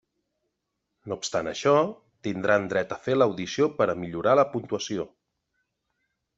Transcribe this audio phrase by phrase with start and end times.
[1.11, 1.73] No obstant això,
[2.29, 5.09] tindran dret a fer l'audició per a millorar la puntuació.